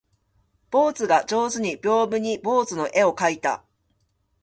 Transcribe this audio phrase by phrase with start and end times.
[0.71, 3.63] 坊主が上手に屏風に坊主の絵を描いた